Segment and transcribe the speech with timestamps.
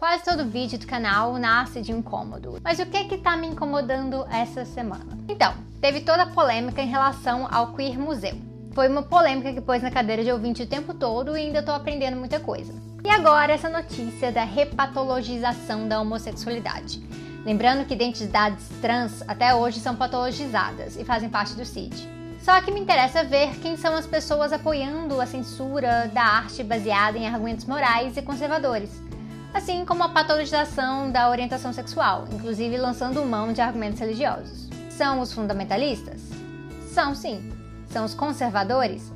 [0.00, 2.58] Quase todo vídeo do canal nasce de incômodo.
[2.64, 5.18] Mas o que é que tá me incomodando essa semana?
[5.28, 8.34] Então, teve toda a polêmica em relação ao Queer Museu.
[8.72, 11.70] Foi uma polêmica que pôs na cadeira de ouvinte o tempo todo e ainda tô
[11.70, 12.72] aprendendo muita coisa.
[13.04, 17.02] E agora essa notícia da repatologização da homossexualidade.
[17.44, 22.08] Lembrando que identidades trans até hoje são patologizadas e fazem parte do CID.
[22.40, 27.18] Só que me interessa ver quem são as pessoas apoiando a censura da arte baseada
[27.18, 29.10] em argumentos morais e conservadores
[29.52, 34.68] assim como a patologização da orientação sexual, inclusive lançando mão de argumentos religiosos.
[34.90, 36.20] São os fundamentalistas?
[36.92, 37.52] São sim.
[37.88, 39.12] São os conservadores?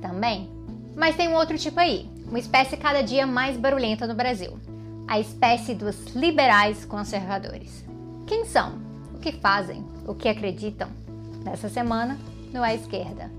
[0.00, 0.50] Também.
[0.94, 4.58] Mas tem um outro tipo aí, uma espécie cada dia mais barulhenta no Brasil.
[5.06, 7.84] A espécie dos liberais conservadores.
[8.26, 8.80] Quem são?
[9.14, 9.84] O que fazem?
[10.06, 10.88] O que acreditam?
[11.44, 12.18] Nessa semana,
[12.52, 13.30] no A Esquerda.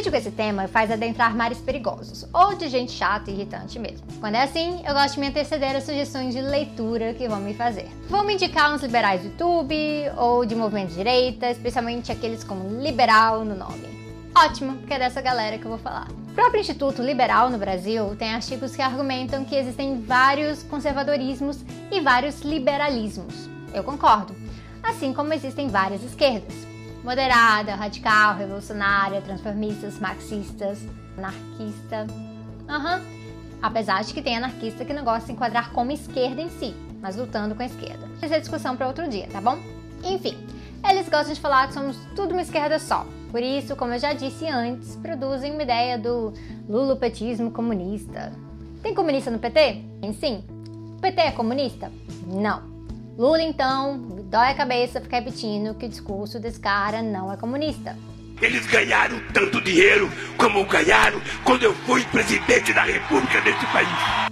[0.00, 4.06] Vídeo com esse tema faz adentrar mares perigosos, ou de gente chata e irritante mesmo.
[4.18, 7.52] Quando é assim, eu gosto de me anteceder as sugestões de leitura que vão me
[7.52, 7.86] fazer.
[8.08, 9.76] Vou me indicar uns liberais do YouTube,
[10.16, 13.86] ou de movimento de direita, especialmente aqueles com liberal no nome.
[14.34, 16.08] Ótimo, porque é dessa galera que eu vou falar.
[16.30, 21.58] O próprio Instituto Liberal no Brasil tem artigos que argumentam que existem vários conservadorismos
[21.90, 23.50] e vários liberalismos.
[23.74, 24.34] Eu concordo.
[24.82, 26.69] Assim como existem várias esquerdas
[27.02, 30.78] moderada, radical, revolucionária, transformistas, marxistas,
[31.16, 32.06] anarquista.
[32.68, 33.20] Uhum.
[33.62, 36.74] Apesar de que tem anarquista que não gosta de se enquadrar como esquerda em si,
[37.00, 38.08] mas lutando com a esquerda.
[38.22, 39.58] Essa é discussão para outro dia, tá bom?
[40.02, 40.36] Enfim,
[40.88, 43.06] eles gostam de falar que somos tudo uma esquerda só.
[43.30, 46.32] Por isso, como eu já disse antes, produzem uma ideia do
[46.68, 48.32] lulopetismo comunista.
[48.82, 49.84] Tem comunista no PT?
[50.00, 50.44] Tem sim.
[50.96, 51.92] O PT é comunista?
[52.26, 52.69] Não.
[53.20, 53.98] Lula, então,
[54.30, 57.94] dói a cabeça ficar repetindo que o discurso desse cara não é comunista.
[58.40, 64.30] Eles ganharam tanto dinheiro como ganharam quando eu fui presidente da república desse país.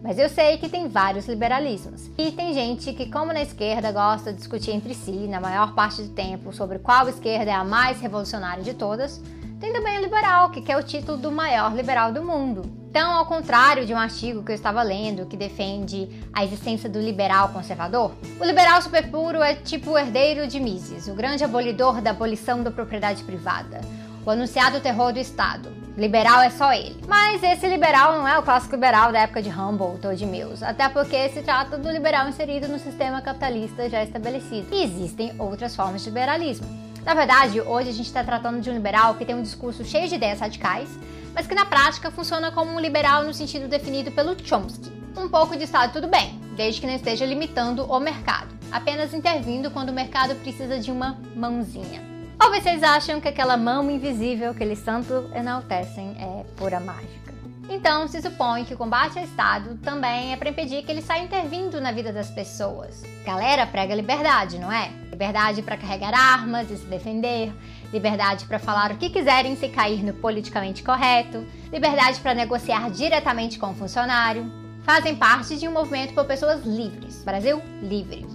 [0.00, 2.08] Mas eu sei que tem vários liberalismos.
[2.16, 6.02] E tem gente que, como na esquerda, gosta de discutir entre si, na maior parte
[6.02, 9.20] do tempo, sobre qual esquerda é a mais revolucionária de todas.
[9.64, 12.70] Tem também o liberal, que quer o título do maior liberal do mundo.
[12.90, 17.00] Então, ao contrário de um artigo que eu estava lendo que defende a existência do
[17.00, 22.10] liberal conservador, o liberal superpuro é tipo o herdeiro de Mises, o grande abolidor da
[22.10, 23.80] abolição da propriedade privada,
[24.26, 25.72] o anunciado terror do Estado.
[25.96, 27.00] Liberal é só ele.
[27.08, 30.62] Mas esse liberal não é o clássico liberal da época de Humboldt ou de Mills,
[30.62, 34.66] até porque se trata do liberal inserido no sistema capitalista já estabelecido.
[34.70, 36.93] E existem outras formas de liberalismo.
[37.04, 40.08] Na verdade, hoje a gente está tratando de um liberal que tem um discurso cheio
[40.08, 40.88] de ideias radicais,
[41.34, 44.90] mas que na prática funciona como um liberal no sentido definido pelo Chomsky.
[45.14, 49.70] Um pouco de Estado tudo bem, desde que não esteja limitando o mercado, apenas intervindo
[49.70, 52.02] quando o mercado precisa de uma mãozinha.
[52.42, 57.23] Ou vocês acham que aquela mão invisível que eles tanto enaltecem é pura mágica?
[57.68, 61.22] Então, se supõe que o combate ao Estado também é para impedir que ele saia
[61.22, 63.02] intervindo na vida das pessoas.
[63.24, 64.90] Galera prega liberdade, não é?
[65.10, 67.52] Liberdade para carregar armas e se defender,
[67.92, 73.58] liberdade para falar o que quiserem se cair no politicamente correto, liberdade para negociar diretamente
[73.58, 74.50] com o funcionário.
[74.82, 77.24] Fazem parte de um movimento por pessoas livres.
[77.24, 78.26] Brasil livre.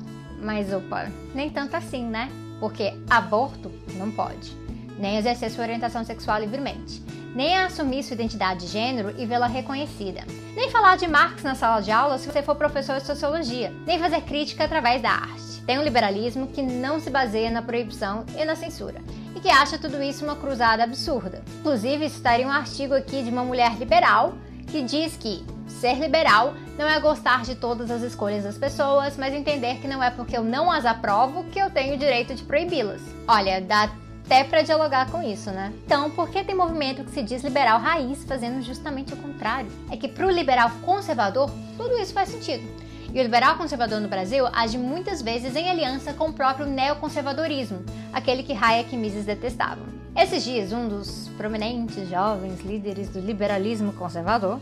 [0.41, 2.29] Mas opa, nem tanto assim, né?
[2.59, 4.57] Porque aborto não pode,
[4.99, 7.01] nem exercer sua orientação sexual livremente
[7.33, 10.23] nem assumir sua identidade de gênero e vê-la reconhecida,
[10.55, 13.99] nem falar de Marx na sala de aula se você for professor de sociologia, nem
[13.99, 15.61] fazer crítica através da arte.
[15.65, 19.01] Tem um liberalismo que não se baseia na proibição e na censura,
[19.35, 21.43] e que acha tudo isso uma cruzada absurda.
[21.59, 24.33] Inclusive, citaria um artigo aqui de uma mulher liberal
[24.67, 29.33] que diz que ser liberal não é gostar de todas as escolhas das pessoas, mas
[29.33, 32.43] entender que não é porque eu não as aprovo que eu tenho o direito de
[32.43, 33.01] proibi-las.
[33.27, 33.89] Olha, dá
[34.29, 35.73] até para dialogar com isso, né?
[35.83, 39.71] Então, por que tem movimento que se diz liberal raiz fazendo justamente o contrário?
[39.89, 42.63] É que para o liberal conservador, tudo isso faz sentido.
[43.11, 47.83] E o liberal conservador no Brasil age muitas vezes em aliança com o próprio neoconservadorismo,
[48.13, 49.87] aquele que Hayek e Mises detestavam.
[50.15, 54.59] Esses dias, um dos prominentes jovens líderes do liberalismo conservador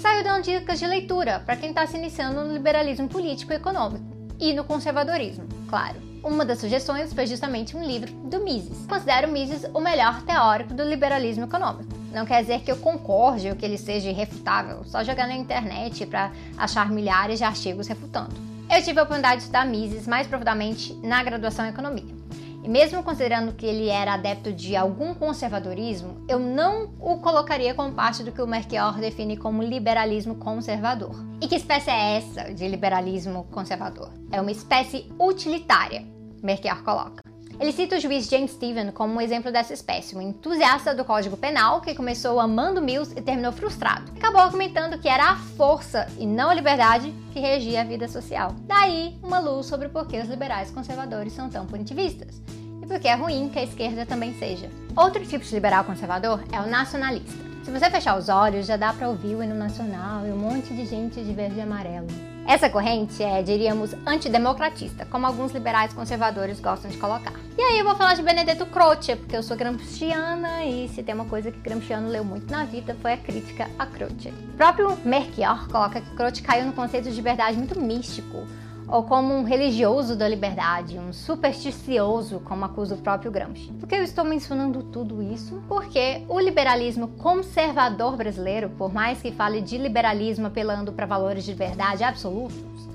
[0.00, 4.11] saiu dando dicas de leitura para quem está se iniciando no liberalismo político e econômico
[4.42, 5.94] e no conservadorismo, claro.
[6.20, 8.86] Uma das sugestões foi justamente um livro do Mises.
[8.86, 11.94] Considero Mises o melhor teórico do liberalismo econômico.
[12.12, 16.04] Não quer dizer que eu concorde ou que ele seja irrefutável, só jogar na internet
[16.06, 18.34] para achar milhares de artigos refutando.
[18.68, 22.21] Eu tive a oportunidade de estudar Mises mais profundamente na graduação em economia.
[22.62, 27.92] E mesmo considerando que ele era adepto de algum conservadorismo, eu não o colocaria como
[27.92, 31.14] parte do que o Mercure define como liberalismo conservador.
[31.40, 34.10] E que espécie é essa de liberalismo conservador?
[34.30, 36.06] É uma espécie utilitária,
[36.40, 37.31] Mercure coloca.
[37.60, 41.36] Ele cita o juiz James Stephen como um exemplo dessa espécie, um entusiasta do Código
[41.36, 44.10] Penal que começou amando Mills e terminou frustrado.
[44.16, 48.54] Acabou argumentando que era a força e não a liberdade que regia a vida social.
[48.62, 52.40] Daí, uma luz sobre por que os liberais conservadores são tão punitivistas
[52.82, 54.68] e por que é ruim que a esquerda também seja.
[54.96, 57.52] Outro tipo de liberal conservador é o nacionalista.
[57.64, 60.74] Se você fechar os olhos, já dá para ouvir o hino nacional e um monte
[60.74, 62.08] de gente de verde e amarelo.
[62.46, 67.32] Essa corrente é, diríamos, antidemocratista, como alguns liberais conservadores gostam de colocar.
[67.56, 71.14] E aí eu vou falar de Benedetto Croce, porque eu sou gramsciana e se tem
[71.14, 74.28] uma coisa que Gramsciano leu muito na vida foi a crítica a Croce.
[74.28, 78.46] O próprio Merchior coloca que Croce caiu no conceito de liberdade muito místico,
[78.88, 83.72] ou como um religioso da liberdade, um supersticioso, como acusa o próprio Gramsci.
[83.72, 85.62] Por que eu estou mencionando tudo isso?
[85.68, 91.52] Porque o liberalismo conservador brasileiro, por mais que fale de liberalismo apelando para valores de
[91.52, 92.88] liberdade absolutos,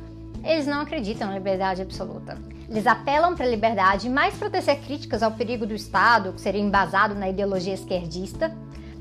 [0.44, 2.38] eles não acreditam na liberdade absoluta.
[2.70, 6.62] Eles apelam para a liberdade mais para tecer críticas ao perigo do Estado, que seria
[6.62, 8.54] embasado na ideologia esquerdista,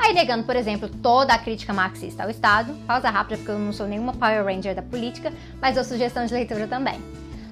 [0.06, 3.72] Aí negando, por exemplo, toda a crítica marxista ao Estado, pausa rápida porque eu não
[3.72, 7.00] sou nenhuma Power Ranger da política, mas dou sugestão de leitura também.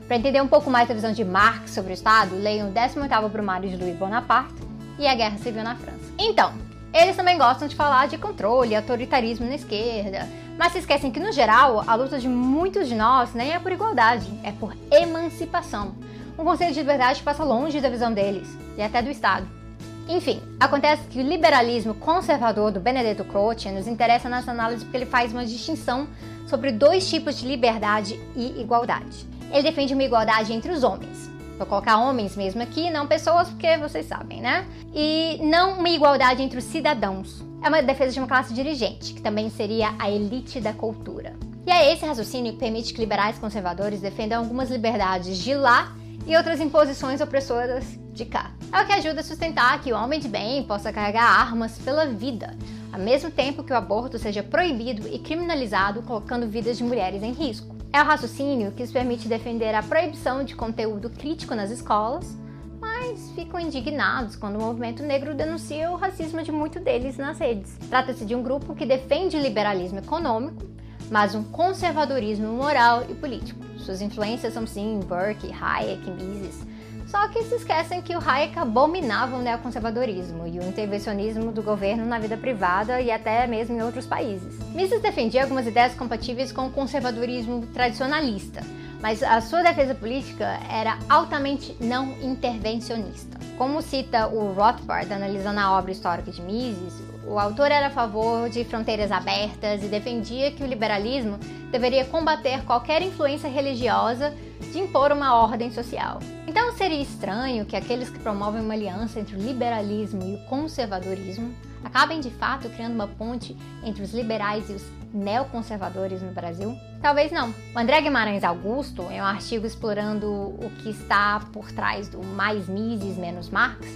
[0.06, 3.29] Para entender um pouco mais a visão de Marx sobre o Estado, leiam o 18º
[3.29, 4.55] Brumário de Louis Bonaparte
[5.01, 6.12] e a Guerra Civil na França.
[6.17, 6.53] Então,
[6.93, 11.33] eles também gostam de falar de controle autoritarismo na esquerda, mas se esquecem que, no
[11.33, 15.97] geral, a luta de muitos de nós nem é por igualdade, é por emancipação.
[16.39, 18.47] Um conceito de liberdade passa longe da visão deles,
[18.79, 19.63] e até do Estado.
[20.09, 25.06] Enfim, acontece que o liberalismo conservador do Benedetto Croce nos interessa nessa análise porque ele
[25.06, 26.06] faz uma distinção
[26.47, 29.27] sobre dois tipos de liberdade e igualdade.
[29.51, 31.31] Ele defende uma igualdade entre os homens.
[31.56, 34.67] Vou colocar homens mesmo aqui, não pessoas, porque vocês sabem, né?
[34.93, 37.43] E não uma igualdade entre os cidadãos.
[37.62, 41.35] É uma defesa de uma classe dirigente, que também seria a elite da cultura.
[41.67, 45.95] E é esse raciocínio que permite que liberais conservadores defendam algumas liberdades de lá
[46.26, 48.53] e outras imposições opressoras de cá.
[48.73, 52.06] É o que ajuda a sustentar que o homem de bem possa carregar armas pela
[52.06, 52.56] vida,
[52.93, 57.32] ao mesmo tempo que o aborto seja proibido e criminalizado, colocando vidas de mulheres em
[57.32, 57.75] risco.
[57.93, 62.37] É o raciocínio que os permite defender a proibição de conteúdo crítico nas escolas,
[62.81, 67.76] mas ficam indignados quando o movimento negro denuncia o racismo de muitos deles nas redes.
[67.88, 70.62] Trata-se de um grupo que defende o liberalismo econômico,
[71.11, 73.65] mas um conservadorismo moral e político.
[73.79, 76.67] Suas influências são sim Burke, Hayek, Mises.
[77.06, 82.05] Só que se esquecem que o Hayek abominava o neoconservadorismo e o intervencionismo do governo
[82.05, 84.59] na vida privada e até mesmo em outros países.
[84.71, 88.62] Mises defendia algumas ideias compatíveis com o conservadorismo tradicionalista,
[89.00, 93.44] mas a sua defesa política era altamente não intervencionista.
[93.56, 98.51] Como cita o Rothbard analisando a obra histórica de Mises, o autor era a favor
[98.51, 101.39] de fronteiras abertas e defendia que o liberalismo
[101.71, 104.35] deveria combater qualquer influência religiosa
[104.73, 106.19] de impor uma ordem social.
[106.49, 111.55] Então seria estranho que aqueles que promovem uma aliança entre o liberalismo e o conservadorismo
[111.85, 116.77] acabem de fato criando uma ponte entre os liberais e os neoconservadores no Brasil?
[117.01, 117.55] Talvez não.
[117.75, 122.69] O André Guimarães Augusto, em um artigo explorando o que está por trás do mais
[122.69, 123.87] Mises menos Marx,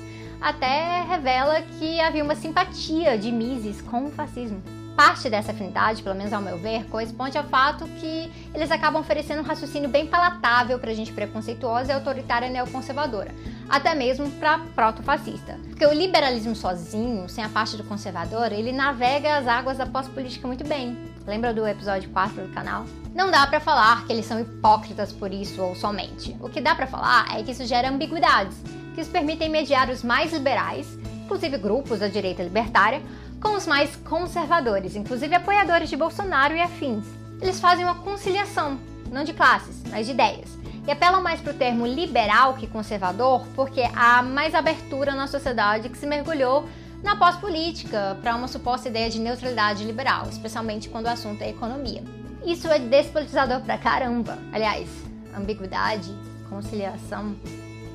[0.41, 4.63] até revela que havia uma simpatia de Mises com o fascismo.
[4.99, 9.43] Parte dessa afinidade, pelo menos ao meu ver, corresponde ao fato que eles acabam oferecendo
[9.43, 13.33] um raciocínio bem palatável para gente preconceituosa e autoritária neoconservadora,
[13.69, 15.57] até mesmo para proto-fascista.
[15.69, 20.49] Porque o liberalismo sozinho, sem a parte do conservador, ele navega as águas da pós-política
[20.49, 20.99] muito bem.
[21.25, 22.85] Lembra do episódio 4 do canal?
[23.15, 26.37] Não dá para falar que eles são hipócritas por isso ou somente.
[26.41, 28.57] O que dá para falar é que isso gera ambiguidades
[28.97, 33.01] que os permitem mediar os mais liberais, inclusive grupos da direita libertária,
[33.41, 37.05] com os mais conservadores, inclusive apoiadores de Bolsonaro e afins.
[37.41, 38.79] Eles fazem uma conciliação,
[39.11, 43.47] não de classes, mas de ideias, e apelam mais para o termo liberal que conservador,
[43.55, 46.69] porque há mais abertura na sociedade que se mergulhou
[47.03, 52.03] na pós-política para uma suposta ideia de neutralidade liberal, especialmente quando o assunto é economia.
[52.45, 54.39] Isso é despolitizador pra caramba.
[54.53, 54.89] Aliás,
[55.37, 56.13] ambiguidade,
[56.49, 57.37] conciliação,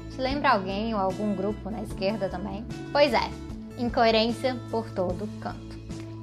[0.10, 2.64] se lembra alguém ou algum grupo na esquerda também?
[2.92, 3.30] Pois é,
[3.78, 5.74] incoerência por todo canto.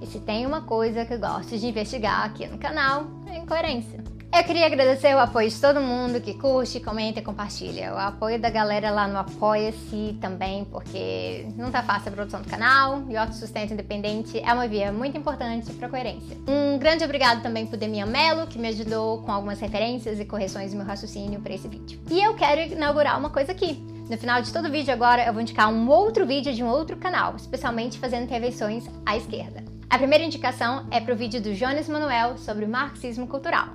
[0.00, 4.02] E se tem uma coisa que eu gosto de investigar aqui no canal, é incoerência.
[4.32, 7.92] Eu queria agradecer o apoio de todo mundo que curte, comenta e compartilha.
[7.92, 12.48] O apoio da galera lá no Apoia-se também, porque não tá fácil a produção do
[12.48, 16.36] canal e o autossustento independente é uma via muito importante para coerência.
[16.46, 20.70] Um grande obrigado também pro Demian Mello, que me ajudou com algumas referências e correções
[20.70, 22.00] do meu raciocínio para esse vídeo.
[22.08, 23.99] E eu quero inaugurar uma coisa aqui.
[24.10, 26.96] No final de todo vídeo agora eu vou indicar um outro vídeo de um outro
[26.96, 29.64] canal, especialmente fazendo intervenções à esquerda.
[29.88, 33.68] A primeira indicação é pro vídeo do Jones Manuel sobre marxismo cultural.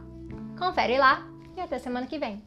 [0.60, 1.26] Confere lá
[1.56, 2.44] e até semana que vem.